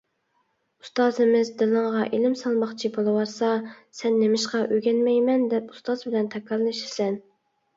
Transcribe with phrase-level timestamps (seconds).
[0.83, 3.51] ئۇستازىمىز دىلىڭغا ئىلىم سالماقچى بولۇۋاتسا،
[3.99, 7.25] سەن نېمىشقا ئۆگەنمەيمەن دەپ، ئۇستاز بىلەن تاكاللىشىسەن؟